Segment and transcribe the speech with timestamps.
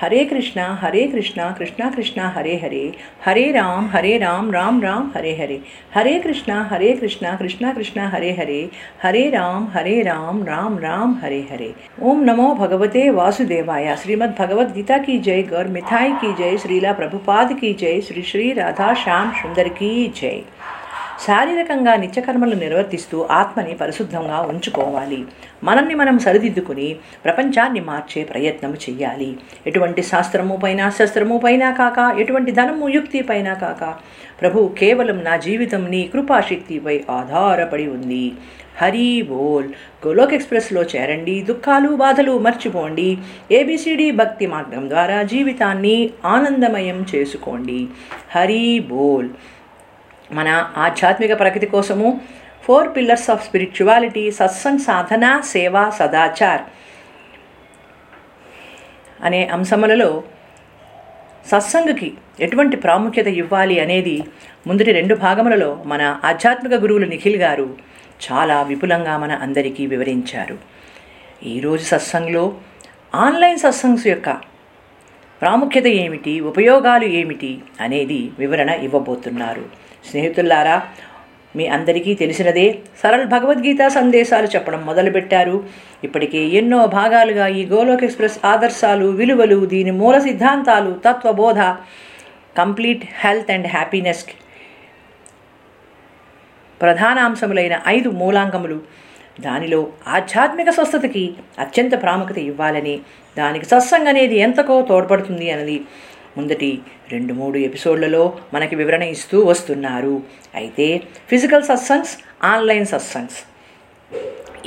[0.00, 2.92] हरे कृष्णा हरे कृष्णा कृष्णा कृष्णा, हरे हरे।
[3.24, 5.60] हरे राम हरे राम राम राम, हरे हरे।
[5.94, 8.70] हरे कृष्णा हरे कृष्णा कृष्णा कृष्णा, हरे हरे।
[9.02, 14.98] हरे राम हरे राम राम राम, हरे हरे। ओम नमो भगवते वासुदेवाय। श्रीमद् भगवद गीता
[14.98, 19.68] की जय। गौर मिथाई की जय। श्रीला प्रभुपाद की जय। श्री श्री राधा श्याम सुंदर
[19.68, 20.42] की जय।
[21.26, 25.24] శారీరకంగా నిత్యకర్మలు నిర్వర్తిస్తూ ఆత్మని పరిశుద్ధంగా ఉంచుకోవాలి.
[25.64, 29.36] మనల్ని మనం సరిదిద్దుకుని ప్రపంచాన్ని మార్చే ప్రయత్నం చెయ్యాలి.
[29.66, 33.94] ఎటువంటి శాస్త్రము పైన శస్త్రము పైన కాక ఎటువంటి ధనము యుక్తి పైన కాక
[34.40, 38.32] ప్రభు కేవలం నా జీవితం నీ కృపాశక్తిపై ఆధారపడి ఉంది.
[38.82, 39.68] హరి బోల్.
[40.06, 41.40] గోలోక్ ఎక్స్ప్రెస్లో చేరండి.
[41.42, 43.18] దుఃఖాలు బాధలు మర్చిపోండి.
[43.52, 47.86] ఏబిసిడి భక్తి మార్గం ద్వారా జీవితాన్ని ఆనందమయం చేసుకోండి.
[48.34, 49.28] హరి బోల్.
[50.30, 52.20] మన ఆధ్యాత్మిక ప్రగతి కోసము
[52.62, 56.64] ఫోర్ పిల్లర్స్ ఆఫ్ స్పిరిచువాలిటీ సత్సంగ్ సాధన సేవ సదాచార్
[59.24, 60.22] అనే అంశములలో
[61.46, 64.22] సత్సంగకి ఎటువంటి ప్రాముఖ్యత ఇవ్వాలి అనేది
[64.66, 67.76] ముందటి రెండు భాగములలో మన ఆధ్యాత్మిక గురువులు నిఖిల్ గారు
[68.26, 70.58] చాలా విపులంగా మన అందరికీ వివరించారు.
[71.44, 72.56] ఈరోజు సత్సంగ్లో
[73.14, 74.30] ఆన్లైన్ సత్సంగ్స్ యొక్క
[75.42, 79.87] ప్రాముఖ్యత ఏమిటి ఉపయోగాలు ఏమిటి అనేది వివరణ ఇవ్వబోతున్నారు.
[80.04, 80.82] స్నేహితులారా
[81.56, 85.64] మీ అందరికీ తెలిసినదే సరళ భగవద్గీత సందేశాలు చెప్పడం మొదలుపెట్టారు.
[86.04, 91.60] ఇప్పటికే ఎన్నో భాగాలుగా ఈ గోలోక్ ఎక్స్ప్రెస్ ఆదర్శాలు విలువలు దీని మూల సిద్ధాంతాలు తత్వబోధ
[92.58, 94.24] కంప్లీట్ హెల్త్ అండ్ హ్యాపీనెస్
[96.82, 98.80] ప్రధానాంశములైన ఐదు మూలాంగములు.
[99.40, 103.00] దానిలో ఆధ్యాత్మిక స్వస్థతకి అత్యంత ప్రాముఖ్యత ఇవ్వాలని
[103.38, 105.80] దానికి సత్సంగ్ అనేది ఎంతకో తోడ్పడుతుంది అన్నది.
[106.36, 106.82] ముందటి
[107.12, 110.22] రెండు మూడు ఎపిసోడ్లలో మనకి వివరణ ఇస్తూ వస్తున్నారు.
[110.54, 113.44] అయితే ఫిజికల్ సత్సంగ్స్ ఆన్లైన్ సత్సంగ్స్.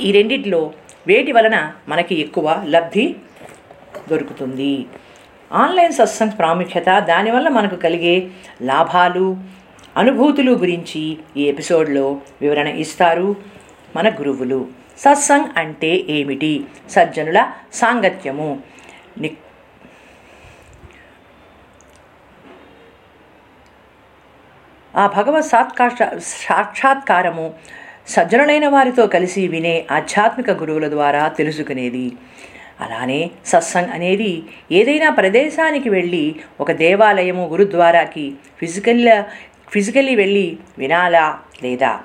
[0.00, 0.72] ఈ రెండిట్లో
[1.06, 3.16] వేటి వలన మనకి ఎక్కువ లబ్ధి
[4.10, 4.86] దొరుకుతుంది?
[5.52, 8.28] ఆన్లైన్ సత్సంగ్ ప్రాముఖ్యత దానివల్ల మనకు కలిగే
[8.62, 9.36] లాభాలు
[9.96, 13.36] అనుభూతులు గురించి ఈ ఎపిసోడ్లో వివరణ ఇస్తారు
[13.96, 14.66] మన గురువులు.
[14.98, 16.64] సత్సంగ్ అంటే ఏమిటి?
[16.90, 18.62] సజ్జనుల సాంగత్యము.
[19.18, 19.36] ని
[24.96, 25.92] ఆ భగవత్ సాత్కాశ
[26.22, 27.54] సాక్షాత్కారము
[28.08, 32.12] సజ్జనులైన వారితో కలిసి వినే ఆధ్యాత్మిక గురువుల ద్వారా తెలుసుకునేది.
[32.80, 34.42] అలానే సత్సంగ్ అనేది
[34.72, 39.22] ఏదైనా ప్రదేశానికి వెళ్ళి ఒక దేవాలయము గురుద్వారాకి ఫిజికల్
[39.70, 42.00] ఫిజికల్లీ వెళ్ళి వినాలా లేదా?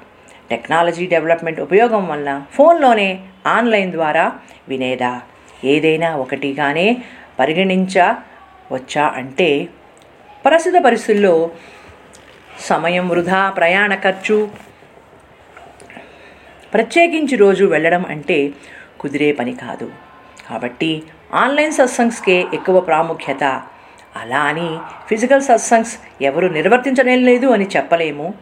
[0.49, 4.31] టెక్నాలజీ డెవలప్మెంట్ ఉపయోగం వలన ఫోన్లోనే ఆన్లైన్ ద్వారా
[4.67, 5.21] వినేదా?
[5.63, 6.97] ఏదైనా ఒకటిగానే
[7.39, 9.67] పరిగణించవచ్చా అంటే
[10.45, 11.49] ప్రస్తుత పరిస్థితుల్లో
[12.59, 14.49] సమయం వృధా ప్రయాణ ఖర్చు.
[16.73, 18.51] ప్రత్యేకించి రోజు వెళ్ళడం అంటే
[18.99, 19.91] కుదిరే పని కాదు.
[20.49, 21.03] కాబట్టి
[21.33, 23.43] ఆన్లైన్ సత్సంగ్స్కే ఎక్కువ ప్రాముఖ్యత.
[24.15, 28.33] అలా అని ఫిజికల్ సత్సంగ్స్ ఎవరు నిర్వర్తించడం లేదు అని చెప్పలేము.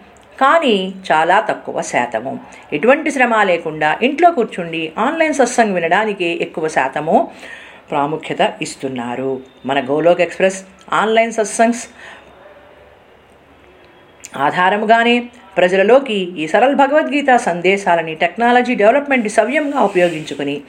[0.42, 2.40] కానీ చాలా తక్కువ శాతము.
[2.74, 7.32] ఎటువంటి శ్రమ లేకుండా ఇంట్లో కూర్చుండి ఆన్లైన్ సత్సంగ్ వినడానికి ఎక్కువ శాతము
[7.92, 9.40] ప్రాముఖ్యత ఇస్తున్నారు.
[9.66, 11.88] మన గోలోక్ ఎక్స్ప్రెస్ ఆన్లైన్ సత్సంగ్స్
[14.36, 15.20] ఆధారముగానే
[15.58, 20.62] ప్రజలలోకి ఈ సరళ భగవద్గీత సందేశాలని టెక్నాలజీ డెవలప్మెంట్ సవ్యంగా ఉపయోగించుకుని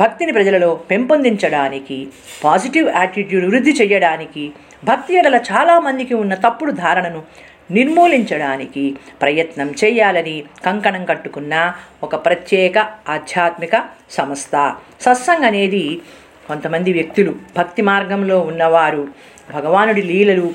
[0.00, 2.08] భక్తిని ప్రజలలో పెంపొందించడానికి
[2.44, 4.52] పాజిటివ్ యాటిట్యూడ్ వృద్ధి చేయడానికి
[4.84, 7.24] భక్తి ఎడల చాలామందికి ఉన్న తప్పుడు ధారణను
[7.70, 12.78] నిర్మూలించడానికి ప్రయత్నం చేయాలని కంకణం కట్టుకున్న ఒక ప్రత్యేక
[13.08, 13.76] ఆధ్యాత్మిక
[14.10, 14.74] సంస్థ.
[15.00, 16.00] సత్సంగ్ అనేది
[16.48, 19.08] కొంతమంది వ్యక్తులు భక్తి మార్గంలో ఉన్నవారు
[19.52, 20.54] భగవానుడి లీలలు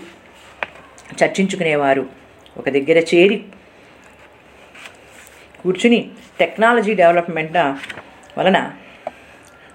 [1.19, 2.03] చర్చించుకునేవారు.
[2.57, 3.37] ఒక దగ్గర చేరి
[5.63, 6.09] కూర్చుని
[6.39, 7.57] టెక్నాలజీ డెవలప్మెంట్
[8.37, 8.71] వలన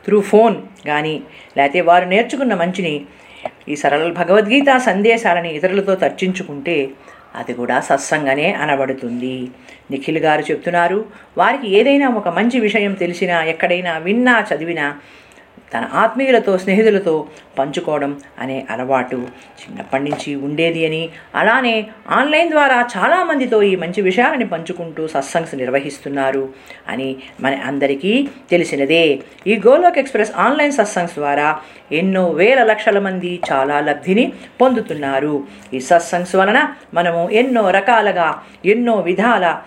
[0.05, 0.57] త్రూ ఫోన్
[0.87, 1.23] కానీ
[1.57, 2.95] లేకపోతే వారు నేర్చుకున్న మంచిని
[3.69, 6.91] ఈ సరళ భగవద్గీత సందేశాలని ఇతరులతో చర్చించుకుంటే
[7.35, 9.51] అది కూడా సత్సంగనే అనబడుతుంది.
[9.91, 11.07] నిఖిల్ గారు చెప్తున్నారు
[11.39, 14.87] వారికి ఏదైనా ఒక మంచి విషయం తెలిసినా ఎక్కడైనా విన్నా చదివినా
[15.75, 17.27] తన ఆత్మీయులతో స్నేహితులతో
[17.59, 21.09] పంచుకోవడం అనే అలవాటు చిన్నప్పటి నుంచి ఉండేది అని.
[21.35, 26.49] అలానే ఆన్లైన్ ద్వారా చాలామందితో ఈ మంచి విషయాలని పంచుకుంటూ సత్సంగ్స్ నిర్వహిస్తున్నారు
[26.89, 29.19] అని మన అందరికీ తెలిసినదే.
[29.47, 31.59] ఈ గోలోక్ ఎక్స్ప్రెస్ ఆన్లైన్ సత్సంగ్స్ ద్వారా
[31.93, 35.45] ఎన్నో వేల లక్షల మంది చాలా లబ్ధిని పొందుతున్నారు.
[35.75, 39.61] ఈ సత్సంగ్స్ వలన మనము ఎన్నో రకాలుగా ఎన్నో విధాల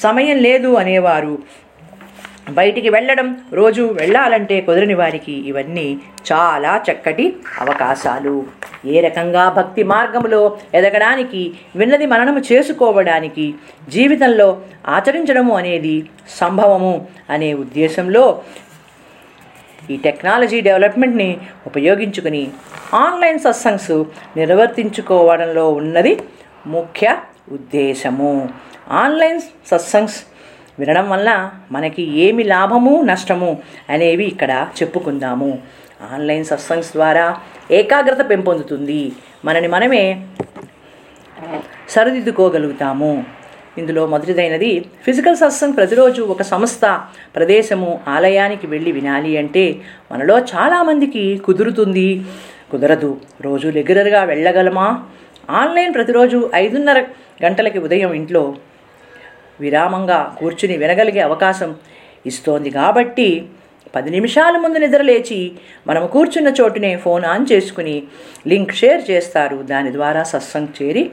[0.00, 1.38] సమయం లేదు అనేవారు.
[2.52, 6.00] బయటికి వెళ్ళడం రోజు వెళ్ళాలంటే కుదరని వారికి ఇవన్నీ
[6.32, 8.46] చాలా చక్కటి అవకాశాలు.
[8.86, 13.54] ఏ రకంగా భక్తి మార్గంలో ఎదగడానికి విన్నది మననము చేసుకోవడానికి
[13.88, 18.42] జీవితంలో ఆచరించడము అనేది సంభవము అనే ఉద్దేశంలో
[19.90, 21.36] ఈ టెక్నాలజీ డెవలప్మెంట్ని
[21.66, 22.50] ఉపయోగించుకుని
[22.94, 24.04] ఆన్లైన్ సత్సంగ్స్
[24.36, 26.20] నిర్వర్తించుకోవడంలో ఉన్నది
[26.66, 27.16] ముఖ్య
[27.52, 28.48] ఉద్దేశము.
[28.90, 30.33] ఆన్లైన్ సత్సంగ్స్
[30.78, 33.58] వినడం వల్ల మనకి ఏమి లాభము నష్టము
[33.90, 35.58] అనేవి ఇక్కడ చెప్పుకుందాము.
[36.12, 37.36] ఆన్లైన్ సత్సంగ్స్ ద్వారా
[37.70, 39.12] ఏకాగ్రత పెంపొందుతుంది.
[39.44, 40.26] మనని మనమే
[41.88, 43.24] సరిదిద్దుకోగలుగుతాము.
[43.78, 47.00] ఇందులో మొదటిదైనది ఫిజికల్ సత్సంగ్ ప్రతిరోజు ఒక సంస్థ
[47.36, 49.80] ప్రదేశము ఆలయానికి వెళ్ళి వినాలి అంటే
[50.12, 52.24] మనలో చాలామందికి కుదురుతుంది.
[52.72, 53.20] కుదరదు.
[53.40, 55.04] రోజు రెగ్యులర్గా వెళ్ళగలమా?
[55.50, 57.04] ఆన్లైన్ ప్రతిరోజు ఐదున్నర
[57.44, 58.54] గంటలకి ఉదయం ఇంట్లో
[59.60, 61.74] విరామంగా కూర్చుని వినగలిగే అవకాశం
[62.26, 62.70] ఇస్తోంది.
[62.70, 63.46] కాబట్టి
[63.96, 65.52] పది నిమిషాల ముందు నిద్రలేచి
[65.86, 68.02] మనం కూర్చున్న చోటునే ఫోన్ ఆన్ చేసుకుని
[68.46, 69.56] లింక్ షేర్ చేస్తారు.
[69.56, 71.10] దాని ద్వారా సత్సంగ్ చేరి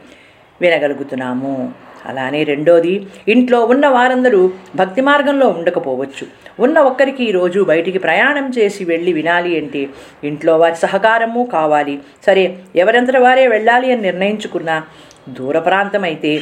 [0.62, 1.74] వినగలుగుతున్నాము.
[2.06, 6.28] అలానే రెండోది ఇంట్లో ఉన్న వారందరూ భక్తి మార్గంలో ఉండకపోవచ్చు.
[6.60, 9.88] ఉన్న ఒక్కరికి రోజు బయటికి ప్రయాణం చేసి వెళ్ళి వినాలి అంటే
[10.24, 12.00] ఇంట్లో వారి సహకారము కావాలి.
[12.26, 14.82] సరే ఎవరంతట వారే వెళ్ళాలి అని నిర్ణయించుకున్న
[15.30, 16.42] దూర ప్రాంతం అయితే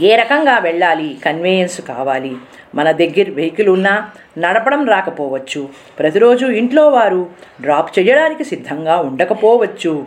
[0.00, 1.18] ఏ రకంగా వెళ్ళాలి?
[1.24, 2.36] కన్వేయన్స్ కావాలి.
[2.74, 5.68] మన దగ్గర వెహికల్ ఉన్నా నడపడం రాకపోవచ్చు.
[5.98, 7.30] ప్రతిరోజు ఇంట్లో వారు
[7.60, 10.06] డ్రాప్ చేయడానికి సిద్ధంగా ఉండకపోవచ్చు.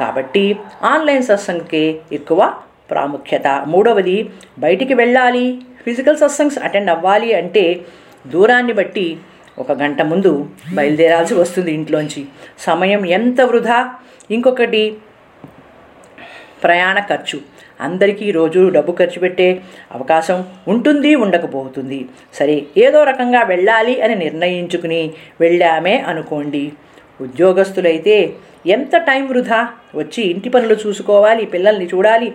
[0.00, 2.52] కాబట్టి ఆన్లైన్ సత్సంగ్కే ఎక్కువ
[2.90, 3.46] ప్రాముఖ్యత.
[3.66, 5.58] మూడవది బయటికి వెళ్ళాలి.
[5.84, 7.80] ఫిజికల్ సత్సంగ్స్ అటెండ్ అవ్వాలి అంటే
[8.26, 9.18] దూరాన్ని బట్టి
[9.58, 12.26] ఒక గంట ముందు బయలుదేరాల్సి వస్తుంది ఇంట్లోంచి.
[12.58, 13.94] సమయం ఎంత వృధా?
[14.30, 14.96] ఇంకొకటి
[16.62, 17.57] ప్రయాణ ఖర్చు.
[17.80, 22.00] అందరికీ రోజు డబ్బు ఖర్చు పెట్టే అవకాశం ఉంటుంది ఉండకపోతుంది.
[22.34, 26.72] సరే ఏదో రకంగా వెళ్ళాలి అని నిర్ణయించుకుని వెళ్ళామే అనుకోండి.
[27.20, 28.34] ఉద్యోగస్తులైతే
[28.66, 29.68] ఎంత టైం వృధా?
[29.94, 32.34] వచ్చి ఇంటి పనులు చూసుకోవాలి పిల్లల్ని చూడాలి.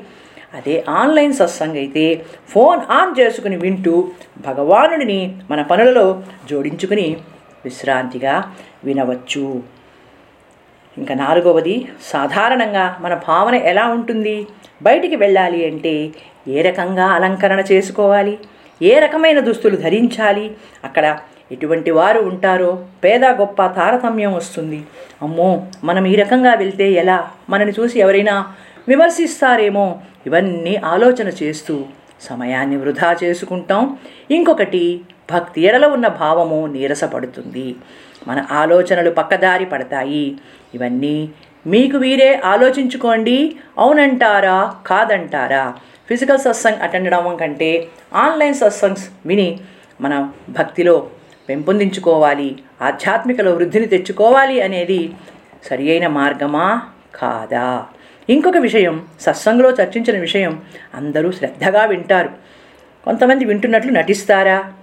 [0.54, 4.12] అదే ఆన్లైన్ సత్సంగ్ అయితే ఫోన్ ఆన్ చేసుకుని వింటూ
[4.48, 7.18] భగవానుడిని మన పనులలో జోడించుకుని
[7.66, 8.54] విశ్రాంతిగా
[8.84, 9.62] వినవచ్చు.
[10.98, 14.48] ఇంకా నాలుగవది సాధారణంగా మన భావన ఎలా ఉంటుంది?
[14.81, 16.12] బయటికి వెళ్ళాలి అంటే
[16.48, 18.38] ఏ రకంగా అలంకరణ చేసుకోవాలి?
[18.81, 20.51] ఏ రకమైన దుస్తులు ధరించాలి?
[20.84, 21.18] అక్కడ
[21.51, 22.86] ఎటువంటి వారు ఉంటారో?
[23.04, 24.84] పేద గొప్ప తారతమ్యం వస్తుంది.
[25.22, 27.30] అమ్మో మనం ఈ రకంగా వెళ్తే ఎలా?
[27.50, 28.54] మనని చూసి ఎవరైనా
[28.88, 30.00] విమర్శిస్తారేమో?
[30.25, 31.84] ఇవన్నీ ఆలోచన చేస్తూ
[32.22, 33.98] సమయాన్ని వృధా చేసుకుంటాం.
[34.31, 35.01] ఇంకొకటి
[35.31, 37.75] భక్తి ఎడల ఉన్న భావము నీరసపడుతుంది.
[38.28, 40.38] మన ఆలోచనలు పక్కదారి పడతాయి.
[40.75, 41.30] ఇవన్నీ
[41.68, 43.56] మీకు వీరే ఆలోచించుకోండి.
[43.78, 44.75] అవునంటారా?
[44.88, 45.74] కాదంటారా?
[46.10, 49.60] ఫిజికల్ సత్సంగ్ అటెండ్ అవ్వడం కంటే ఆన్లైన్ సత్సంగ్స్ విని
[50.02, 51.10] మన భక్తిలో
[51.50, 52.56] పెంపొందించుకోవాలి.
[52.81, 55.12] ఆధ్యాత్మికలో వృద్ధిని తెచ్చుకోవాలి అనేది
[55.69, 56.81] సరి అయిన మార్గమా?
[57.16, 57.86] కాదా?
[58.30, 60.62] ఇంకొక విషయం సత్సంగంలో చర్చించిన విషయం
[60.96, 62.30] అందరూ శ్రద్ధగా వింటారు.
[63.06, 64.74] కొంతమంది వింటున్నట్లు నటిస్తారా?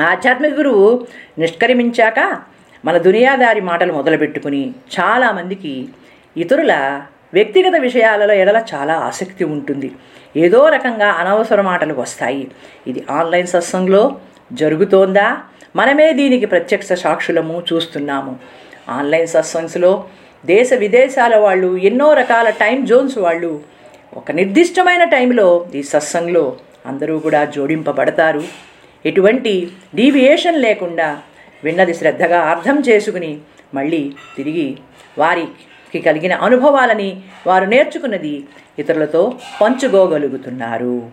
[0.00, 1.06] ఆధ్యాత్మిక గురువు
[1.38, 2.38] నిష్క్రమించాక
[2.84, 4.70] మన దునియాదారి మాటలు మొదలుపెట్టుకుని
[5.00, 5.88] చాలామందికి
[6.36, 7.02] ఇతరుల
[7.34, 9.92] వ్యక్తిగత విషయాలలో ఎడల చాలా ఆసక్తి ఉంటుంది.
[10.36, 12.50] ఏదో రకంగా అనవసర మాటలు వస్తాయి.
[12.86, 14.18] ఇది ఆన్లైన్ సత్సంగంలో
[14.52, 15.38] జరుగుతోందా?
[15.76, 18.38] మనమే దీనికి ప్రత్యక్ష సాక్షులము చూస్తున్నాము.
[18.88, 20.04] ఆన్లైన్ సత్సంగ్స్లో
[20.46, 23.60] దేశ విదేశాల వాళ్ళు ఎన్నో రకాల టైం జోన్స్ వాళ్ళు
[24.16, 26.56] ఒక నిర్దిష్టమైన టైంలో ఈ సత్సంగ్లో
[26.86, 28.69] అందరూ కూడా జోడింపబడతారు.
[29.04, 31.20] ఎటువంటి డీవియేషన్ లేకుండా
[31.64, 33.38] విన్నది శ్రద్ధగా అర్థం చేసుకుని
[33.74, 34.76] మళ్ళీ తిరిగి
[35.18, 38.44] వారికి కలిగిన అనుభవాలని వారు నేర్చుకున్నది
[38.78, 41.10] ఇతరులతో పంచుకోగలుగుతున్నారు.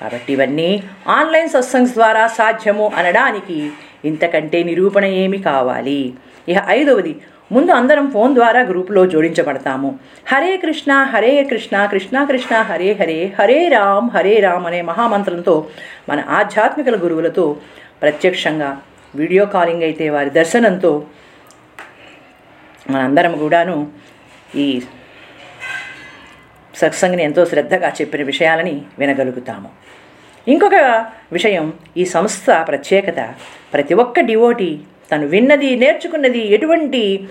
[0.00, 3.70] కాబట్టి ఇవన్నీ ఆన్లైన్ సత్సంగ్స్ ద్వారా సాధ్యము అనడానికి
[4.04, 6.12] ఇంతకంటే నిరూపణ ఏమి కావాలి?
[6.48, 7.16] ఇక ఐదవది
[7.52, 9.98] ముందు అందరం ఫోన్ ద్వారా గ్రూపులో జోడించబడతాము.
[10.32, 15.68] హరే కృష్ణ హరే కృష్ణ కృష్ణ కృష్ణ హరే హరే హరే రామ్ హరే రామ్ అనే మహామంత్రంతో
[16.08, 17.56] మన ఆధ్యాత్మికల గురువులతో
[18.02, 18.82] ప్రత్యక్షంగా
[19.14, 21.06] వీడియో కాలింగ్ అయితే వారి దర్శనంతో
[22.90, 23.92] మనందరం కూడాను
[24.56, 24.82] ఈ
[26.74, 29.68] సత్సంగిని ఎంతో శ్రద్ధగా చెప్పిన విషయాలని వినగలుగుతాము.
[30.48, 30.74] ఇంకొక
[31.32, 33.34] విషయం ఈ సంస్థ ప్రత్యేకత
[33.72, 34.80] ప్రతి ఒక్క డివోటీ
[35.12, 37.28] తను విన్నది నేర్చుకున్నది ఎటువంటి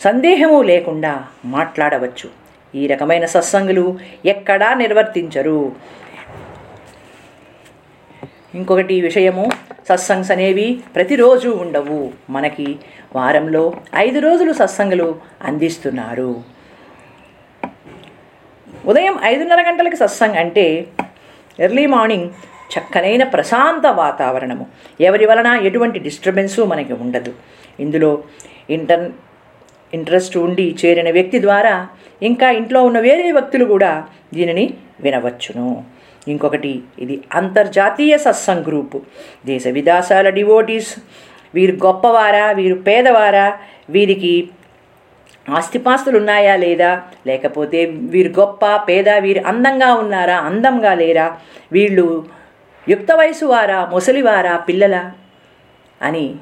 [0.00, 2.30] సందేహము లేకుండా మాట్లాడవచ్చు.
[2.74, 5.76] ఈ రకమైన సత్సంగులు ఎక్కడా నిర్వర్తించరు.
[8.54, 9.50] ఇంకొకటి విషయము
[9.88, 12.12] సత్సంగ్స్ అనేవి ప్రతిరోజు ఉండవు.
[12.30, 12.76] మనకి
[13.16, 16.42] వారంలో ఐదు రోజులు సత్సంగులు అందిస్తున్నారు.
[18.86, 20.86] ఉదయం ఐదున్నర గంటలకి సత్సంగ్ అంటే
[21.60, 22.30] ఎర్లీ మార్నింగ్
[22.72, 24.64] చక్కనైన ప్రశాంత వాతావరణము.
[25.08, 27.32] ఎవరి వలన ఎటువంటి డిస్టర్బెన్సు మనకి ఉండదు.
[27.84, 28.10] ఇందులో
[28.76, 29.04] ఇంటర్
[29.92, 31.74] ఇంట్రెస్ట్ ఉండి చేరిన వ్యక్తి ద్వారా
[32.28, 33.92] ఇంకా ఇంట్లో ఉన్న వేరే వ్యక్తులు కూడా
[34.36, 34.66] దీనిని
[35.04, 35.68] వినవచ్చును.
[36.32, 36.72] ఇంకొకటి
[37.04, 38.98] ఇది అంతర్జాతీయ సత్సంగ్ గ్రూపు.
[39.46, 40.92] దేశ విదేశాల డివోటీస్
[41.56, 43.46] వీరు గొప్పవారా వీరు పేదవారా
[43.96, 44.34] వీరికి
[45.46, 46.92] ఆస్తిపాస్తులు ఉన్నాయా లేదా
[47.26, 47.80] లేకపోతే
[48.12, 51.26] వీరు గొప్ప పేద వీరు అందంగా ఉన్నారా అందంగా లేరా
[51.72, 52.06] వీళ్ళు
[52.88, 55.10] యుక్త వయసు వారా ముసలివారా పిల్లల
[56.02, 56.34] అని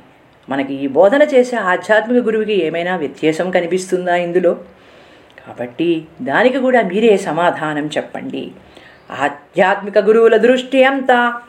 [0.49, 4.55] మనకి ఈ బోధన చేసే ఆధ్యాత్మిక గురువుకి ఏమైనా వ్యత్యాసం కనిపిస్తుందా ఇందులో?
[5.47, 8.51] కాబట్టి దానికి కూడా మీరే సమాధానం చెప్పండి.
[9.21, 11.41] ఆధ్యాత్మిక గురువుల దృష్టి అంతా.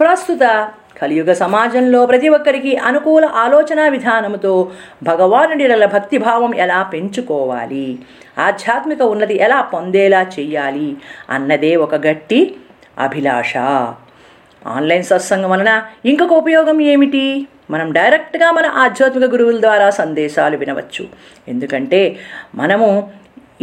[0.00, 0.70] ప్రస్తుత
[1.02, 7.98] కలియుగ సమాజంలో ప్రతి ఒక్కరికి అనుకూల ఆలోచన విధానంతో భగవానుడిల భక్తిభావం ఎలా పెంచుకోవాలి?
[8.38, 10.96] ఆధ్యాత్మిక ఉన్నది ఎలా పొందేలా చెయ్యాలి?
[11.30, 12.56] అన్నదే ఒక గట్టి
[12.98, 13.56] అభిలాష.
[14.66, 17.46] ఆన్లైన్ సత్సంగం వలన ఇంకొక ఉపయోగం ఏమిటి?
[17.70, 21.06] మనం డైరెక్ట్గా మన ఆధ్యాత్మిక గురువుల ద్వారా సందేశాలు వినవచ్చు.
[21.48, 22.16] ఎందుకంటే
[22.54, 23.10] మనము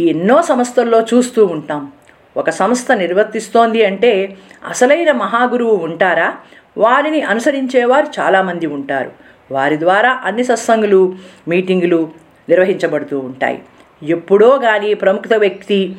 [0.00, 1.92] ఎన్నో సంస్థల్లో చూస్తూ ఉంటాం.
[2.36, 4.36] ఒక సంస్థ నిర్వర్తిస్తోంది అంటే
[4.68, 6.34] అసలైన మహాగురువు ఉంటారా?
[6.78, 9.10] వారిని అనుసరించేవారు చాలామంది ఉంటారు.
[9.50, 11.16] వారి ద్వారా అన్ని సత్సంగులు
[11.48, 12.10] మీటింగులు
[12.48, 13.62] నిర్వహించబడుతూ ఉంటాయి.
[14.02, 15.96] ఎప్పుడో కానీ ప్రముఖ వ్యక్తి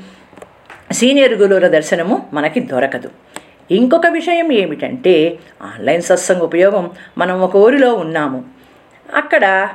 [0.91, 3.09] సీనియర్ గురువుల దర్శనము మనకి దొరకదు.
[3.71, 8.45] ఇంకొక విషయం ఏమిటంటే ఆన్లైన్ సత్సంగ ఉపయోగం మనం ఒక ఊరిలో ఉన్నాము.
[9.15, 9.69] అక్కడ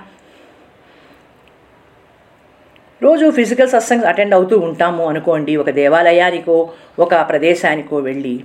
[3.03, 8.45] రోజు ఫిజికల్ సత్సంగ్ అటెండ్ అవుతూ ఉంటాము అనుకోండి ఒక దేవాలయానికో ఒక ప్రదేశానికో వెళ్ళి.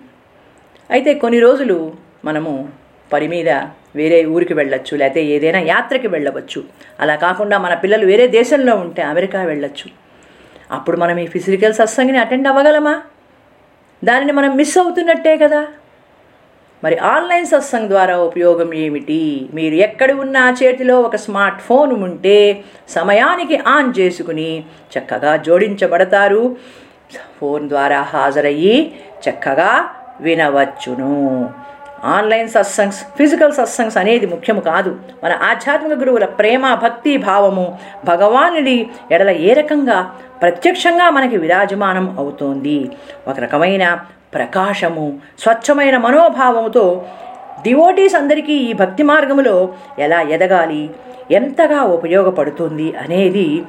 [0.89, 1.93] అయితే కొన్ని రోజులు
[2.25, 2.69] మనము
[3.13, 3.49] పని మీద
[3.95, 6.63] వేరే ఊరికి వెళ్ళొచ్చు లేకపోతే ఏదైనా యాత్రకి వెళ్ళవచ్చు.
[6.99, 9.91] అలా కాకుండా మన పిల్లలు వేరే దేశంలో ఉంటే అమెరికా వెళ్ళొచ్చు.
[10.71, 13.01] అప్పుడు మనం ఈ ఫిజికల్ సత్సంగిని అటెండ్ అవ్వగలమా?
[14.03, 15.67] దానిని మనం మిస్ అవుతున్నట్టే కదా.
[16.83, 19.49] మరి ఆన్లైన్ సత్సంగ్ ద్వారా ఉపయోగం ఏమిటి?
[19.53, 24.63] మీరు ఎక్కడ ఉన్నా చేతిలో ఒక స్మార్ట్ ఫోన్ ఉంటే సమయానికి ఆన్ చేసుకుని
[24.97, 26.57] చక్కగా జోడించబడతారు.
[27.39, 31.49] ఫోన్ ద్వారా హాజరయ్యి చక్కగా వినవచ్చును.
[32.03, 34.95] ఆన్లైన్ సత్సంగ్స్ ఫిజికల్ సత్సంగ్స్ అనేది ముఖ్యము కాదు.
[35.23, 42.91] మన ఆధ్యాత్మిక గురువుల ప్రేమ భక్తి భావము భగవానుడి ఎడల ఏ రకంగా ప్రత్యక్షంగా మనకి విరాజమానం అవుతోంది.
[43.27, 43.99] ఒక రకమైన
[44.33, 47.05] ప్రకాశము స్వచ్ఛమైన మనోభావముతో
[47.61, 50.89] డివోటీస్ అందరికీ ఈ భక్తి మార్గములో ఎలా ఎదగాలి
[51.31, 53.63] ఎంతగా ఉపయోగపడుతుంది అనేది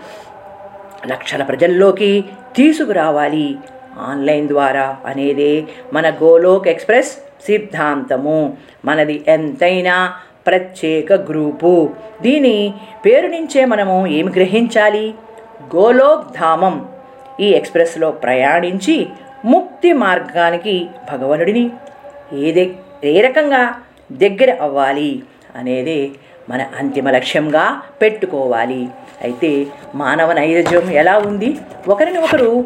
[1.07, 2.25] లక్షల ప్రజల్లోకి
[2.57, 3.57] తీసుకురావాలి.
[4.01, 8.57] ఆన్లైన్ ద్వారా అనేదే మన గోలోక్ ఎక్స్ప్రెస్ సిద్ధాంతము.
[8.85, 10.13] మనది ఎంతైనా
[10.47, 11.91] ప్రత్యేక గ్రూపు.
[12.23, 12.75] దీని
[13.07, 15.15] పేరు నుంచే మనము ఏమి గ్రహించాలి?
[15.77, 16.89] గోలోక్ ధామం
[17.41, 19.07] ఈ ఎక్స్ప్రెస్లో ప్రయాణించి
[19.45, 21.71] ముక్తి మార్గానికి భగవనుడిని
[22.33, 22.71] ఏదే
[23.05, 23.75] ఏ రకంగా
[24.13, 25.23] దగ్గర అవ్వాలి
[25.57, 26.13] అనేది
[26.51, 28.89] మన అంతిమ లక్ష్యంగా పెట్టుకోవాలి.
[29.23, 31.57] అయితే మానవ నైవేద్యం ఎలా ఉంది?
[31.89, 32.65] ఒకరిని ఒకరు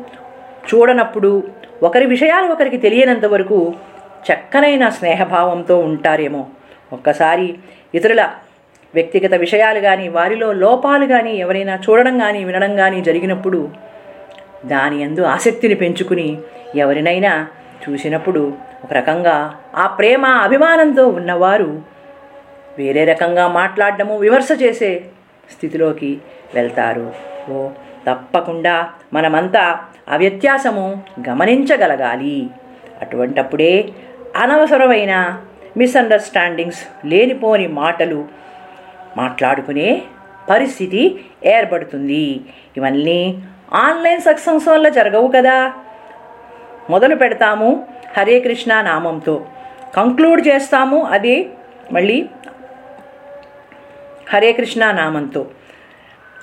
[0.69, 1.43] చూడనప్పుడు
[1.83, 3.75] ఒకరి విషయాలు ఒకరికి తెలియనంత వరకు
[4.27, 6.47] చక్కనైన స్నేహభావంతో ఉంటారేమో.
[6.93, 7.55] ఒక్కసారి
[7.95, 8.23] ఇతరుల
[8.95, 13.69] వ్యక్తిగత విషయాలు కానీ వారిలో లోపాలు కానీ ఎవరైనా చూడడం కానీ వినడం కానీ జరిగినప్పుడు
[14.67, 16.39] దాని ఎందు ఆసక్తిని పెంచుకుని
[16.75, 17.47] ఎవరినైనా
[17.83, 18.43] చూసినప్పుడు
[18.85, 21.83] ఒక రకంగా ఆ ప్రేమ అభిమానంతో ఉన్నవారు
[22.79, 25.05] వేరే రకంగా మాట్లాడడము విమర్శ చేసే
[25.53, 26.19] స్థితిలోకి
[26.55, 27.13] వెళ్తారు.
[27.51, 27.69] ఓ
[28.09, 29.79] తప్పకుండా మనమంతా
[30.09, 32.47] ఆ వ్యత్యాసము గమనించగలగాలి.
[33.03, 33.73] అటువంటప్పుడే
[34.37, 35.43] అనవసరమైన
[35.77, 38.29] మిస్అండర్స్టాండింగ్స్ లేనిపోని మాటలు
[39.17, 40.03] మాట్లాడుకునే
[40.51, 42.41] పరిస్థితి ఏర్పడుతుంది.
[42.77, 45.73] ఇవన్నీ ఆన్లైన్ సక్సెస్ వల్ల జరగవు కదా?
[46.91, 47.87] మొదలు పెడతాము
[48.19, 49.47] హరే కృష్ణ నామంతో.
[49.97, 51.51] కంక్లూడ్ చేస్తాము అది
[51.93, 52.29] మళ్ళీ
[54.33, 55.47] హరే కృష్ణ నామంతో.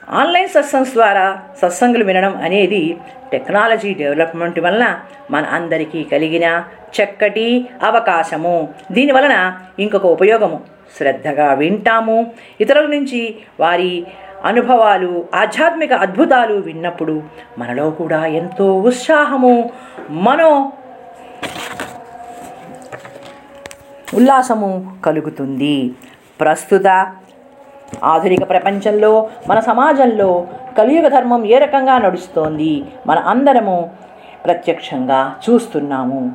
[0.10, 2.98] ఆన్లైన్ సత్సంగ్స్ ద్వారా సత్సంగులు వినడం అనేది
[3.32, 5.00] టెక్నాలజీ డెవలప్మెంట్ వలన
[5.32, 6.64] మన అందరికీ కలిగిన
[6.96, 8.70] చక్కటి అవకాశము.
[8.92, 10.62] దీనివలన ఇంకొక ఉపయోగము.
[10.98, 12.32] శ్రద్ధగా వింటాము.
[12.62, 14.06] ఇతరుల నుంచి వారి
[14.44, 17.24] అనుభవాలు ఆధ్యాత్మిక అద్భుతాలు విన్నప్పుడు
[17.58, 19.70] మనలో కూడా ఎంతో ఉత్సాహము
[20.10, 20.72] మనో
[24.14, 25.92] ఉల్లాసము కలుగుతుంది.
[26.42, 27.12] ప్రస్తుత
[28.04, 30.48] ఆధునిక ప్రపంచంలో మన సమాజంలో
[30.78, 33.90] కలియుగ ధర్మం ఏ రకంగా నడుస్తోంది మన అందరము
[34.46, 36.32] ప్రత్యక్షంగా చూస్తున్నాము.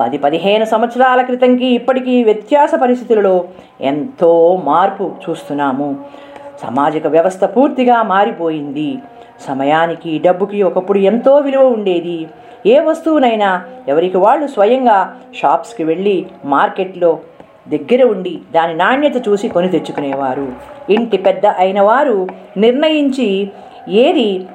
[0.00, 3.44] పది పదిహేను సంవత్సరాల క్రితంకి ఇప్పటికీ వ్యత్యాస పరిస్థితులలో
[3.80, 5.96] ఎంతో మార్పు చూస్తున్నాము.
[6.62, 8.98] సామాజిక వ్యవస్థ పూర్తిగా మారిపోయింది.
[9.46, 12.28] సమయానికి డబ్బుకి ఒకప్పుడు ఎంతో విలువ ఉండేది.
[12.66, 17.18] ఏ వస్తువునైనా ఎవరికి వాళ్ళు స్వయంగా షాప్స్కి వెళ్ళి మార్కెట్లో
[17.68, 20.52] దగ్గర ఉండి దాని నాణ్యత చూసి కొని తెచ్చుకునేవారు.
[20.90, 23.50] ఇంటి పెద్ద అయిన వారు నిర్ణయించి
[23.88, 24.46] ఏది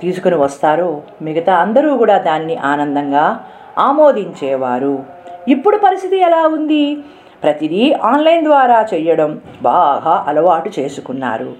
[0.00, 3.40] తీసుకుని వస్తారో మిగతా అందరూ కూడా దాన్ని ఆనందంగా
[3.78, 5.04] ఆమోదించేవారు.
[5.48, 6.98] ఇప్పుడు పరిస్థితి ఎలా ఉంది?
[7.42, 11.50] ప్రతిదీ ఆన్లైన్ ద్వారా చేయడం బాగా అలవాటు చేసుకున్నారు.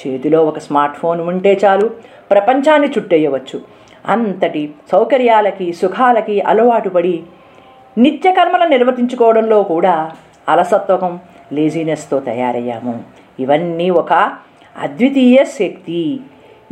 [0.00, 1.90] చేతిలో ఒక స్మార్ట్ ఫోన్ ఉంటే చాలు
[2.30, 3.60] ప్రపంచాన్ని చుట్టేయవచ్చు.
[4.06, 7.22] అంతటి సౌకర్యాలకి సుఖాలకి అలవాటు పడి
[7.98, 10.10] నిత్యకర్మలను నిర్వర్తించుకోవడంలో కూడా
[10.48, 11.18] అలసత్వకం
[11.52, 13.02] లేజినెస్తో తయారయ్యాము.
[13.40, 14.12] ఇవన్నీ ఒక
[14.82, 16.20] అద్వితీయ శక్తి.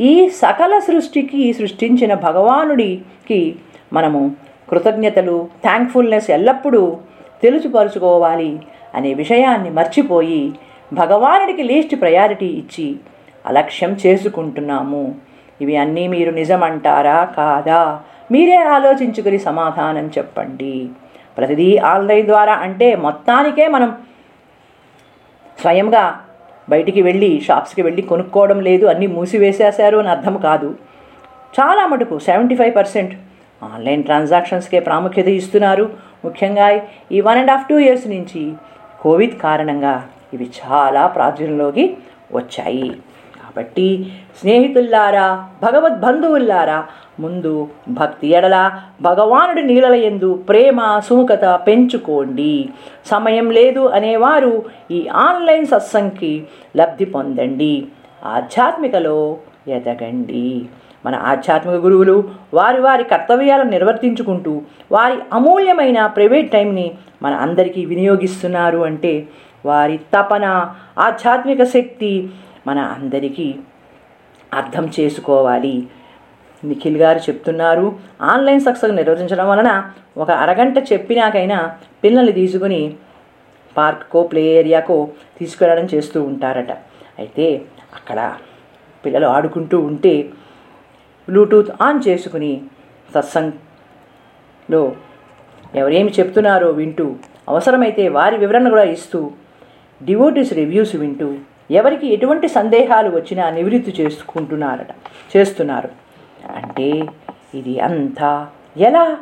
[0.00, 3.56] ఈ సకల సృష్టికి సృష్టించిన భగవానుడికి
[3.92, 4.36] మనము
[4.70, 6.96] కృతజ్ఞతలు థ్యాంక్ఫుల్నెస్ ఎల్లప్పుడూ
[7.42, 8.60] తెలుసుపరుచుకోవాలి
[8.94, 10.52] అనే విషయాన్ని మర్చిపోయి
[10.92, 12.96] భగవానుడికి లీస్ట్ ప్రయారిటీ ఇచ్చి
[13.46, 15.14] అలక్ష్యం చేసుకుంటున్నాము.
[15.60, 17.24] ఇవి అన్నీ మీరు నిజమంటారా?
[17.24, 18.00] కాదా?
[18.32, 20.88] మీరే ఆలోచించుకుని సమాధానం చెప్పండి.
[21.38, 23.90] ప్రతిదీ ఆన్లైన్ ద్వారా అంటే మొత్తానికే మనం
[25.60, 26.04] స్వయంగా
[26.68, 30.68] బయటికి వెళ్ళి షాప్స్కి వెళ్ళి కొనుక్కోవడం లేదు అన్నీ మూసివేసేశారు అని అర్థం కాదు.
[31.60, 33.14] చాలా మటుకు సెవెంటీ ఫైవ్ పర్సెంట్
[33.62, 35.84] ఆన్లైన్ ట్రాన్సాక్షన్స్కే ప్రాముఖ్యత ఇస్తున్నారు.
[36.24, 36.66] ముఖ్యంగా
[37.12, 38.42] ఈ one and half two years నుంచి
[39.00, 39.94] కోవిడ్ కారణంగా
[40.32, 41.84] ఇవి చాలా ప్రాచుర్యంలోకి
[42.34, 42.88] వచ్చాయి.
[43.56, 45.26] కాబట్టి స్నేహితుల్లారా
[45.62, 46.78] భగవద్బంధువుల్లారా
[47.20, 47.52] ముందు
[47.88, 48.56] భక్తి ఎడల
[49.02, 52.68] భగవానుడి నీళ్ళల ఎందు ప్రేమ సుముఖత పెంచుకోండి.
[53.06, 54.52] సమయం లేదు అనేవారు
[54.90, 56.32] ఈ ఆన్లైన్ సత్సంగ్కి
[56.76, 57.74] లబ్ధి పొందండి.
[58.24, 59.18] ఆధ్యాత్మికలో
[59.68, 60.46] ఎదగండి.
[61.06, 62.16] మన ఆధ్యాత్మిక గురువులు
[62.54, 66.86] వారి వారి కర్తవ్యాలను నిర్వర్తించుకుంటూ వారి అమూల్యమైన ప్రైవేట్ టైంని
[67.22, 69.26] మన అందరికీ వినియోగిస్తున్నారు అంటే
[69.66, 70.46] వారి తపన
[70.98, 72.28] ఆధ్యాత్మిక శక్తి
[72.66, 73.46] మన అందరికీ
[74.52, 75.74] అర్థం చేసుకోవాలి.
[76.62, 77.86] నిఖిల్ గారు చెప్తున్నారు
[78.32, 79.70] ఆన్లైన్ సక్సెస్ నిర్వహించడం వలన
[80.16, 81.58] ఒక అరగంట చెప్పినాకైనా
[82.04, 82.80] పిల్లల్ని తీసుకుని
[83.76, 84.96] పార్క్కో ప్లే ఏరియాకో
[85.38, 86.72] తీసుకెళ్ళడం చేస్తూ ఉంటారట.
[87.18, 87.46] అయితే
[87.98, 88.20] అక్కడ
[89.04, 90.14] పిల్లలు ఆడుకుంటూ ఉంటే
[91.28, 92.52] బ్లూటూత్ ఆన్ చేసుకుని
[93.14, 94.82] సత్సంగ్లో
[95.74, 97.06] ఎవరేమి చెప్తున్నారో వింటూ
[97.48, 99.20] అవసరమైతే వారి వివరణ కూడా ఇస్తూ
[100.00, 101.28] డివోటీస్ రివ్యూస్ వింటూ
[101.70, 104.90] ఎవరికి ఎటువంటి సందేహాలు వచ్చినా నివృత్తి చేసుకుంటున్నారట
[105.36, 105.88] చేస్తున్నారు.
[106.56, 106.88] అంటే
[107.54, 109.16] ఇది అంతా ఎలా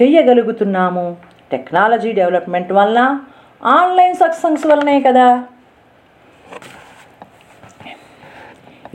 [0.00, 1.16] చేయగలుగుతున్నాము?
[1.52, 3.20] టెక్నాలజీ డెవలప్మెంట్ వలన
[3.64, 5.44] ఆన్లైన్ సత్సంగ్స్ వలనే కదా.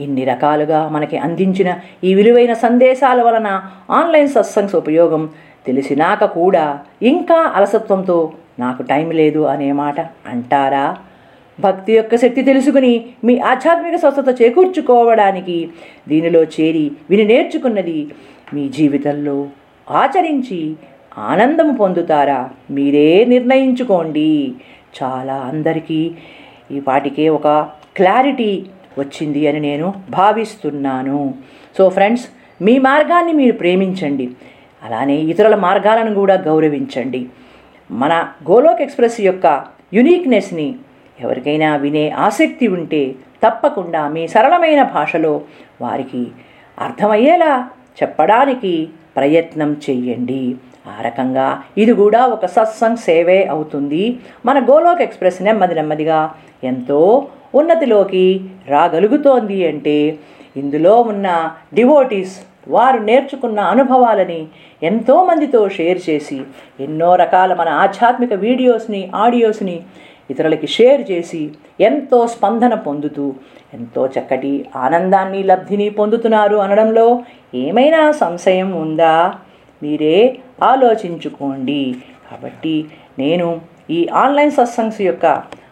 [0.00, 3.48] ఇన్ని రకాలుగా మనకి అందించిన ఈ విలువైన సందేశాల వలన
[3.90, 5.30] ఆన్లైన్ సత్సంగ్స్ ఉపయోగం
[5.66, 10.96] తెలిసినాక కూడా ఇంకా అలసత్వంతో నాకు టైం లేదు అనే మాట అంటారా?
[11.60, 15.68] భక్తి యొక్క శక్తి తెలుసుకుని మీ ఆధ్యాత్మిక స్వస్థత చేకూర్చుకోవడానికి
[16.08, 18.08] దీనిలో చేరి విని నేర్చుకున్నది
[18.54, 19.48] మీ జీవితంలో
[19.90, 20.76] ఆచరించి
[21.18, 24.54] ఆనందం పొందుతారా మీరే నిర్ణయించుకోండి.
[25.02, 26.10] చాలా అందరికీ
[26.70, 27.48] ఈ వాటికే ఒక
[27.96, 28.66] క్లారిటీ
[28.98, 31.34] వచ్చింది అని నేను భావిస్తున్నాను.
[31.78, 32.24] సో ఫ్రెండ్స్
[32.62, 34.30] మీ మార్గాన్ని మీరు ప్రేమించండి.
[34.82, 37.26] అలానే ఇతరుల మార్గాలను కూడా గౌరవించండి.
[37.90, 40.74] మన గోలోక్ ఎక్స్ప్రెస్ యొక్క యునీక్నెస్ని
[41.22, 43.02] ఎవరికైనా వినే ఆసక్తి ఉంటే
[43.44, 45.32] తప్పకుండా మీ సరళమైన భాషలో
[45.80, 46.22] వారికి
[46.78, 47.52] అర్థమయ్యేలా
[48.02, 48.74] చెప్పడానికి
[49.16, 50.42] ప్రయత్నం చెయ్యండి.
[50.92, 51.48] ఆ రకంగా
[51.82, 54.04] ఇది కూడా ఒక సత్సంగ్ సేవే అవుతుంది.
[54.46, 56.20] మన గోలోక్ ఎక్స్ప్రెస్ నెమ్మది నెమ్మదిగా
[56.70, 57.00] ఎంతో
[57.54, 58.24] ఉన్నతిలోకి
[58.68, 59.98] రాగలుగుతోంది అంటే
[60.56, 61.28] ఇందులో ఉన్న
[61.74, 62.34] డివోటీస్
[62.68, 64.40] వారు నేర్చుకున్న అనుభవాలని
[64.82, 66.38] ఎంతోమందితో షేర్ చేసి
[66.80, 69.76] ఎన్నో రకాల మన ఆధ్యాత్మిక వీడియోస్ని ఆడియోస్ని
[70.30, 73.34] ఇతరులకి షేర్ చేసి ఎంతో స్పందన పొందుతూ
[73.74, 77.22] ఎంతో చక్కటి ఆనందాన్ని లబ్ధిని పొందుతున్నారు అనడంలో
[77.54, 79.34] ఏమైనా సంశయం ఉందా?
[79.82, 81.96] మీరే ఆలోచించుకోండి.
[82.30, 82.84] కాబట్టి
[83.18, 85.26] నేను ఈ ఆన్లైన్ సత్సంగ్స్ యొక్క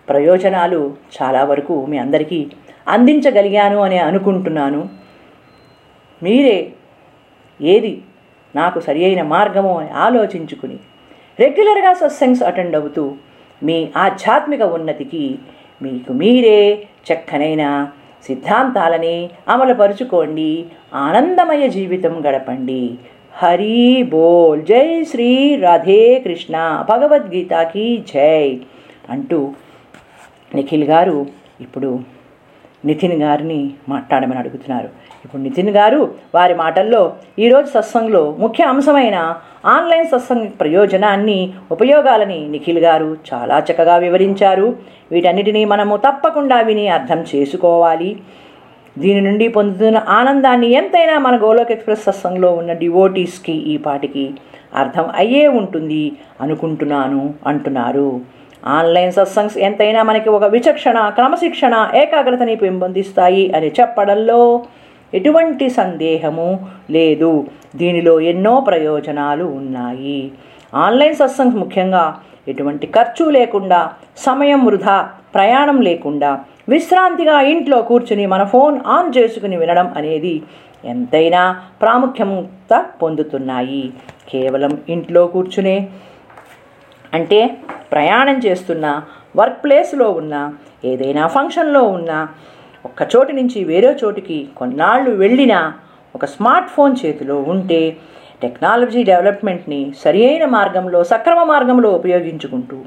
[0.08, 2.50] ప్రయోజనాలు చాలా వరకు మీ అందరికీ
[2.88, 4.88] అందించగలిగాను అని అనుకుంటున్నాను.
[6.22, 6.72] మీరే
[7.60, 8.02] ఏది
[8.54, 10.78] నాకు సరి అయిన మార్గమో అని ఆలోచించుకుని
[11.38, 13.14] రెగ్యులర్గా సత్సంగ్స్ అటెండ్ అవుతూ
[13.62, 15.38] మీ ఆధ్యాత్మిక ఉన్నతికి
[15.82, 17.88] మీకు మీరే చక్కనైన
[18.26, 20.64] సిద్ధాంతాలని అమలుపరుచుకోండి.
[20.94, 22.94] ఆనందమయ జీవితం గడపండి.
[23.32, 24.62] హరి బోల్.
[24.62, 26.84] జై శ్రీ రాధే కృష్ణ.
[26.90, 28.60] భగవద్గీతకి జై.
[29.10, 29.52] అంటూ
[30.54, 31.26] నిఖిల్ గారు
[31.60, 32.19] ఇప్పుడు
[32.84, 34.88] నితిన్ గారిని మాట్లాడమని అడుగుతున్నారు.
[35.24, 39.16] ఇప్పుడు నితిన్ గారు వారి మాటల్లో ఈరోజు సత్సంగ్లో ముఖ్య అంశమైన
[39.64, 41.38] ఆన్లైన్ సత్సంగ్ ప్రయోజనాన్ని
[41.70, 44.76] ఉపయోగాలని నిఖిల్ గారు చాలా చక్కగా వివరించారు.
[45.12, 48.16] వీటన్నిటినీ మనము తప్పకుండా విని అర్థం చేసుకోవాలి.
[48.98, 54.24] దీని నుండి పొందుతున్న ఆనందాన్ని ఎంతైనా మన గోలోక్ ఎక్స్ప్రెస్ సత్సంగంలో ఉన్న డివోటీస్కి ఈ పాటికి
[54.74, 58.39] అర్థం అయ్యే ఉంటుంది అనుకుంటున్నాను అంటున్నారు.
[58.64, 64.60] ఆన్లైన్ సత్సంగ్స్ ఎంతైనా మనకి ఒక విచక్షణ క్రమశిక్షణ ఏకాగ్రతని పెంపొందిస్తాయి అని చెప్పడంలో
[65.14, 67.46] ఎటువంటి సందేహము లేదు.
[67.76, 70.30] దీనిలో ఎన్నో ప్రయోజనాలు ఉన్నాయి.
[70.74, 72.18] ఆన్లైన్ సత్సంగ్స్ ముఖ్యంగా
[72.48, 79.94] ఎటువంటి ఖర్చు లేకుండా సమయం వృధా ప్రయాణం లేకుండా విశ్రాంతిగా ఇంట్లో కూర్చుని మన ఫోన్ ఆన్ చేసుకుని వినడం
[79.96, 80.42] అనేది
[80.84, 83.92] ఎంతైనా ప్రాముఖ్యత పొందుతున్నాయి.
[84.30, 85.88] కేవలం ఇంట్లో కూర్చునే
[87.14, 87.50] అంటే
[87.92, 88.86] ప్రయాణం చేస్తున్న
[89.36, 90.34] వర్క్ ప్లేస్లో ఉన్న
[90.84, 92.12] ఏదైనా ఫంక్షన్లో ఉన్న
[92.84, 95.60] ఒక్క చోటు నుంచి వేరే చోటికి కొన్నాళ్ళు వెళ్ళినా
[96.14, 97.82] ఒక స్మార్ట్ ఫోన్ చేతిలో ఉంటే
[98.42, 102.78] టెక్నాలజీ డెవలప్మెంట్ని సరియైన మార్గంలో సక్రమ మార్గంలో ఉపయోగించుకుంటూ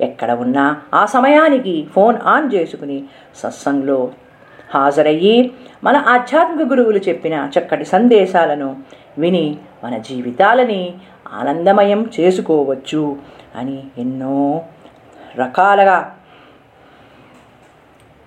[0.00, 0.64] ఎక్కడ ఉన్నా
[0.94, 2.98] ఆ సమయానికి ఫోన్ ఆన్ చేసుకుని
[3.34, 3.98] సత్సంగ్లో
[4.70, 5.36] హాజరయ్యి
[5.82, 8.70] మన ఆధ్యాత్మిక గురువులు చెప్పిన చక్కటి సందేశాలను
[9.18, 9.46] విని
[9.84, 10.82] మన జీవితాలని
[11.32, 13.16] ఆనందమయం చేసుకోవచ్చు
[13.56, 14.62] అని ఎన్నో
[15.38, 15.98] రకాలుగా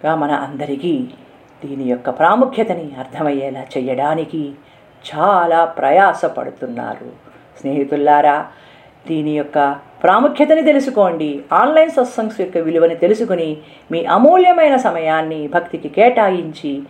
[0.03, 1.07] మన అందరికీ
[1.65, 4.53] దీని యొక్క ప్రాముఖ్యతని అర్థమయ్యేలా చేయడానికి
[5.15, 7.11] చాలా ప్రయాసపడుతున్నారు.
[7.59, 8.45] స్నేహితులారా
[9.07, 11.43] దీని యొక్క ప్రాముఖ్యతని తెలుసుకోండి.
[11.53, 13.57] ఆన్లైన్ సత్సంగ్స్ యొక్క విలువని తెలుసుకుని
[13.91, 16.81] మీ అమూల్యమైన సమయాన్ని భక్తికి కేటాయించి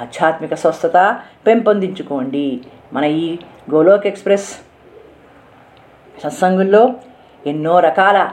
[0.00, 2.60] ఆధ్యాత్మిక స్వస్థత పెంపొందించుకోండి.
[2.92, 3.38] మన ఈ
[3.74, 4.73] గోలోక్ ఎక్స్ప్రెస్
[6.22, 6.94] సత్సంగుల్లో
[7.46, 8.32] ఎన్నో రకాల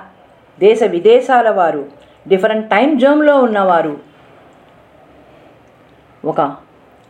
[0.60, 1.90] దేశ విదేశాల వారు
[2.28, 4.00] డిఫరెంట్ టైం జోన్లో ఉన్నవారు.
[6.26, 6.42] ఒక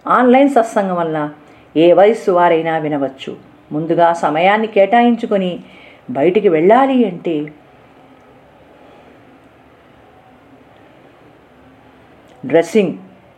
[0.08, 1.30] ఆన్లైన్ సత్సంగం వల్ల
[1.78, 3.38] ఏ వయస్సు వారైనా వినవచ్చు.
[3.72, 5.60] ముందుగా సమయాన్ని కేటాయించుకొని
[6.10, 7.54] బయటికి వెళ్ళాలి అంటే
[12.46, 12.94] డ్రెస్సింగ్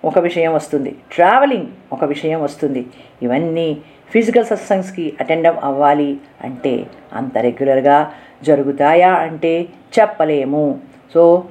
[0.05, 0.95] ఒక విషయం వస్తుంది.
[1.11, 2.85] ట్రావెలింగ్ ఒక విషయం వస్తుంది.
[3.23, 3.77] ఇవన్నీ
[4.13, 8.11] ఫిజికల్ సత్సంగ్స్కి అటెండ్ అవ్వాలి అంటే అంత రెగ్యులర్గా
[8.43, 9.61] జరుగుతాయా అంటే
[9.99, 10.79] చెప్పలేము.
[11.13, 11.43] సో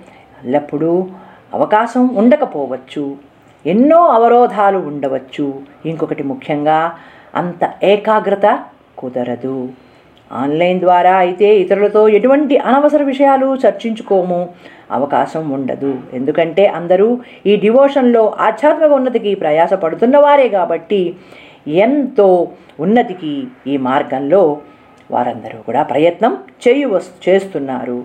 [0.44, 1.06] ఎల్లప్పుడూ
[1.54, 3.16] అవకాశం ఉండకపోవచ్చు.
[3.66, 5.62] ఎన్నో అవరోధాలు ఉండవచ్చు.
[5.86, 6.98] ఇంకొకటి ముఖ్యంగా
[7.34, 8.64] అంత ఏకాగ్రత
[8.98, 9.68] కుదరదు.
[10.32, 14.48] ఆన్లైన్ ద్వారా అయితే ఇతరులతో ఎటువంటి అనవసర విషయాలు చర్చించుకోము.
[14.92, 15.92] అవకాశం ఉండదు.
[16.12, 17.08] ఎందుకంటే అందరూ
[17.46, 21.00] ఈ డివోషన్లో ఆధ్యాత్మిక ఉన్నతికి ప్రయాసపడుతున్న వారే కాబట్టి
[21.84, 22.28] ఎంతో
[22.80, 23.32] ఉన్నతికి
[23.66, 24.42] ఈ మార్గంలో
[25.10, 27.98] వారందరూ కూడా ప్రయత్నం చేయు చేస్తున్నారు.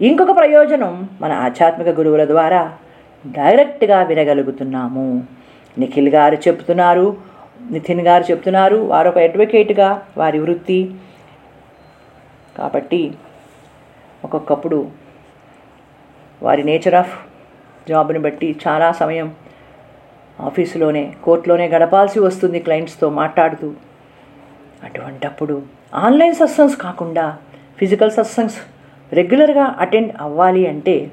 [0.00, 2.62] ఇంకొక ప్రయోజనం మన ఆధ్యాత్మిక గురువుల ద్వారా
[3.26, 5.08] డైరెక్ట్గా వినగలుగుతున్నాము.
[5.78, 7.06] నిఖిల్ గారు చెప్తున్నారు
[7.70, 10.80] నితిన్ గారు చెప్తున్నారు వారు ఒక అడ్వకేట్గా వారి వృత్తి.
[12.58, 13.00] కాబట్టి
[14.24, 14.78] ఒక్కొక్కప్పుడు
[16.42, 17.14] వారి నేచర్ ఆఫ్
[17.88, 19.32] జాబ్ని బట్టి చాలా సమయం
[20.40, 23.72] ఆఫీసులోనే కోర్టులోనే గడపాల్సి వస్తుంది క్లయింట్స్తో మాట్లాడుతూ.
[24.84, 25.62] అటువంటప్పుడు
[25.94, 27.36] ఆన్లైన్ సత్సంగ్స్ కాకుండా
[27.78, 28.58] ఫిజికల్ సత్సంగ్స్
[29.12, 31.10] రెగ్యులర్గా అటెండ్ అవ్వాలి అంటే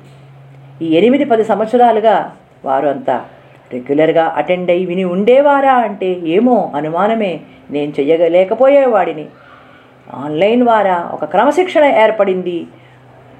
[0.81, 2.35] ఈ ఎనిమిది పది సంవత్సరాలుగా
[2.65, 3.25] వారు అంతా
[3.73, 7.39] రెగ్యులర్గా అటెండ్ అయ్యి విని ఉండేవారా అంటే ఏమో అనుమానమే.
[7.71, 9.25] నేను చెయ్యలేకపోయేవాడిని.
[10.13, 12.67] ఆన్లైన్ ద్వారా ఒక క్రమశిక్షణ ఏర్పడింది.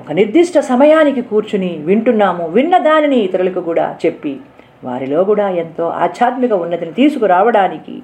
[0.05, 4.33] ఒక నిర్దిష్ట సమయానికి కూర్చుని వింటున్నాము విన్న దానిని ఇతరులకు కూడా చెప్పి
[4.87, 7.95] వారిలో కూడా ఎంతో ఆధ్యాత్మిక ఉన్నతిని తీసుకురావడానికి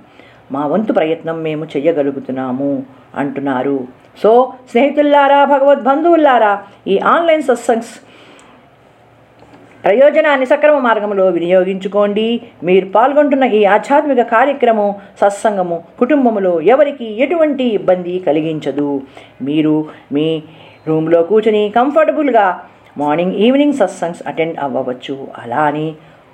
[0.54, 2.70] మా వంతు ప్రయత్నం మేము చెయ్యగలుగుతున్నాము
[3.22, 3.76] అంటున్నారు.
[4.22, 4.32] సో
[4.72, 6.54] స్నేహితుల్లారా భగవద్బంధువుల్లారా
[6.94, 7.94] ఈ ఆన్లైన్ సత్సంగ్స్
[9.84, 12.28] ప్రయోజనాన్ని సక్రమ మార్గంలో వినియోగించుకోండి.
[12.70, 14.90] మీరు పాల్గొంటున్న ఈ ఆధ్యాత్మిక కార్యక్రమం
[15.22, 18.90] సత్సంగము కుటుంబంలో ఎవరికి ఎటువంటి ఇబ్బంది కలిగించదు.
[19.50, 19.78] మీరు
[20.18, 20.28] మీ
[20.88, 22.46] రూమ్లో కూర్చుని కంఫర్టబుల్గా
[22.98, 25.16] మార్నింగ్ ఈవినింగ్ సత్సంగ్స్ అటెండ్ అవ్వవచ్చు.
[25.42, 25.88] అలా అని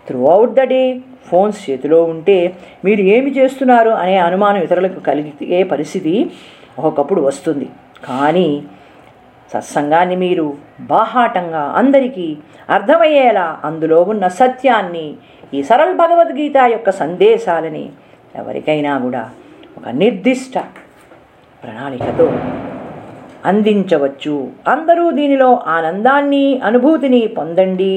[0.08, 0.82] throughout the day
[1.30, 2.38] phones చేతిలో ఉంటే
[2.86, 6.14] మీరు ఏమి చేస్తున్నారు అనే అనుమానం ఇతరులకు కలిగే పరిస్థితి
[6.80, 7.68] ఒకప్పుడు వస్తుంది.
[8.08, 8.48] కానీ
[9.52, 10.46] సత్సంగాన్ని మీరు
[10.94, 12.28] బాహాటంగా అందరికీ
[12.70, 15.08] అర్థమయ్యేలా అందులో ఉన్న సత్యాన్ని
[15.54, 17.86] ఈ సరళ భగవద్గీత యొక్క సందేశాలని
[18.36, 19.24] ఎవరికైనా కూడా
[19.78, 20.58] ఒక నిర్దిష్ట
[21.64, 22.28] ప్రణాళికతో
[23.48, 24.36] అందించవచ్చు.
[24.68, 27.94] అందరూ దీనిలో ఆనందాన్ని అనుభూతిని పొందండి.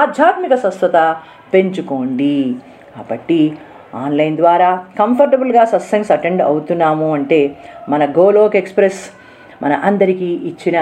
[0.00, 1.16] ఆధ్యాత్మిక స్వస్థత
[1.54, 2.36] పెంచుకోండి.
[2.96, 3.40] కాబట్టి
[3.94, 7.40] ఆన్లైన్ ద్వారా కంఫర్టబుల్గా సత్సంగ్స్ అటెండ్ అవుతున్నాము అంటే
[7.88, 9.02] మన గోలోక్ ఎక్స్ప్రెస్
[9.62, 10.78] మన అందరికీ ఇచ్చిన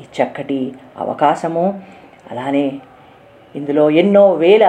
[0.00, 0.60] ఈ చక్కటి
[0.98, 1.66] అవకాశము.
[2.30, 2.66] అలానే
[3.54, 4.64] ఇందులో ఎన్నో వేల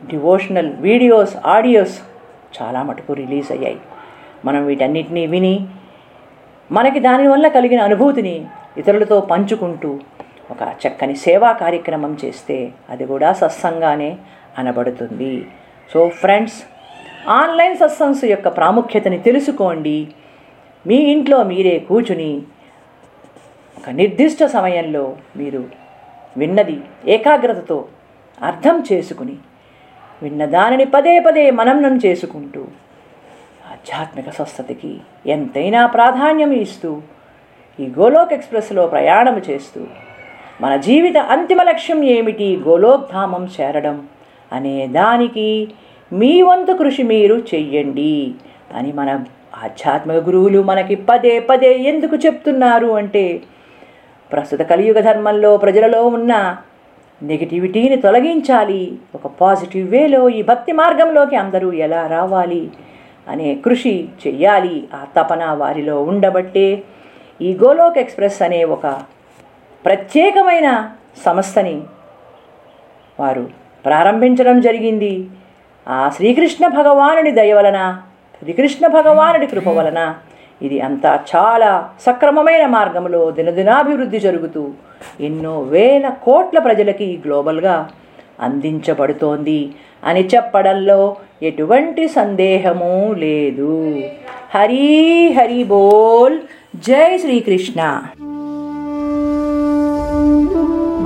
[0.00, 1.96] డివోషనల్ వీడియోస్ ఆడియోస్
[2.56, 3.78] చాలా మటుకు రిలీజ్ అయ్యాయి.
[4.44, 5.54] మనం వీటన్నిటినీ విని
[6.70, 10.00] మనకి దానివల్ల కలిగిన అనుభూతిని ఇతరులతో పంచుకుంటూ
[10.50, 14.18] ఒక చక్కని సేవా కార్యక్రమం చేస్తే అది కూడా సత్సంగానే
[14.58, 15.46] అనబడుతుంది.
[15.92, 16.62] సో ఫ్రెండ్స్
[17.28, 20.08] ఆన్లైన్ సత్సంగ్స్ యొక్క ప్రాముఖ్యతని తెలుసుకోండి.
[20.86, 22.42] మీ ఇంట్లో మీరే కూర్చుని
[23.78, 25.64] ఒక నిర్దిష్ట సమయంలో మీరు
[26.36, 27.84] విన్నది ఏకాగ్రతతో
[28.42, 29.36] అర్థం చేసుకుని
[30.22, 32.64] విన్న దానిని పదే పదే మననం చేసుకుంటూ
[33.86, 34.90] ఆధ్యాత్మిక స్వస్థతకి
[35.26, 36.90] ఎంతైనా ప్రాధాన్యం ఇస్తూ
[37.78, 39.80] ఈ గోలోక్ ఎక్స్ప్రెస్లో ప్రయాణం చేస్తూ
[40.60, 42.48] మన జీవిత అంతిమ లక్ష్యం ఏమిటి?
[42.68, 43.96] గోలోక్ ధామం చేరడం
[44.52, 45.68] అనే దానికి
[46.12, 48.34] మీ వంతు కృషి మీరు చెయ్యండి
[48.74, 49.10] అని మన
[49.62, 53.42] ఆధ్యాత్మిక గురువులు మనకి పదే పదే ఎందుకు చెప్తున్నారు అంటే
[54.32, 56.56] ప్రస్తుత కలియుగ ధర్మంలో ప్రజలలో ఉన్న
[57.22, 58.82] నెగిటివిటీని తొలగించాలి.
[59.14, 62.64] ఒక పాజిటివ్ వేలో ఈ భక్తి మార్గంలోకి అందరూ ఎలా రావాలి?
[63.28, 64.88] అనే కృషి చెయ్యాలి.
[64.94, 66.82] ఆ తపన వారిలో ఉండబట్టే
[67.40, 68.86] ఈ గోలోక్ ఎక్స్ప్రెస్ అనే ఒక
[69.84, 70.68] ప్రత్యేకమైన
[71.24, 71.82] సంస్థని
[73.20, 73.50] వారు
[73.84, 75.28] ప్రారంభించడం జరిగింది.
[75.88, 77.80] ఆ శ్రీకృష్ణ భగవానుడి దయ వలన
[78.38, 80.14] శ్రీకృష్ణ భగవానుడి కృప వలన
[80.62, 81.70] ఇది అంతా చాలా
[82.06, 84.62] సక్రమమైన మార్గంలో దినదినాభివృద్ధి జరుగుతూ
[85.20, 87.90] ఎన్నో వేల కోట్ల ప్రజలకి గ్లోబల్గా
[88.40, 89.74] అందించబడుతోంది.
[90.04, 94.02] అని చెప్పడంలో ఎటువంటి సందేహము లేదు.
[94.54, 96.38] హరి హరి బోల్.
[96.76, 98.02] జై శ్రీకృష్ణ.